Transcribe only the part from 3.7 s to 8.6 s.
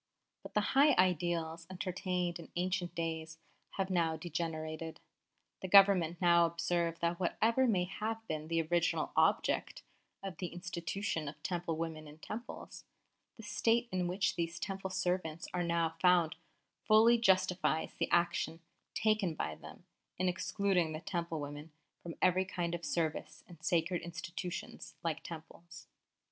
have now degenerated.... The Government now observe that whatever may have been